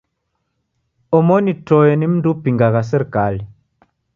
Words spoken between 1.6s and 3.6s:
toe ni mndu upingagha serikali.